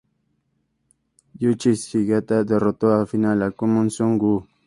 Yūichi 1.43 1.73
Sugita 1.81 2.39
derrotó 2.53 2.91
en 2.93 2.97
la 3.01 3.05
final 3.13 3.43
a 3.45 3.51
Kwon 3.57 3.89
Soon-woo. 3.99 4.41